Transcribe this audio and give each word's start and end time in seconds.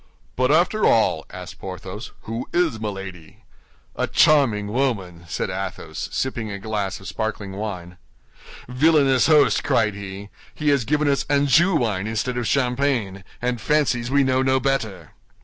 "But 0.35 0.49
after 0.51 0.83
all," 0.83 1.27
asked 1.29 1.59
Porthos, 1.59 2.11
"who 2.21 2.49
is 2.51 2.79
Milady?" 2.79 3.43
"A 3.95 4.07
charming 4.07 4.73
woman!" 4.73 5.25
said 5.27 5.51
Athos, 5.51 6.09
sipping 6.11 6.49
a 6.49 6.57
glass 6.57 6.99
of 6.99 7.07
sparkling 7.07 7.51
wine. 7.51 7.97
"Villainous 8.67 9.27
host!" 9.27 9.63
cried 9.63 9.93
he, 9.93 10.29
"he 10.55 10.69
has 10.69 10.85
given 10.85 11.07
us 11.07 11.23
Anjou 11.29 11.75
wine 11.75 12.07
instead 12.07 12.35
of 12.35 12.47
champagne, 12.47 13.23
and 13.43 13.61
fancies 13.61 14.09
we 14.09 14.23
know 14.23 14.41
no 14.41 14.59
better! 14.59 15.11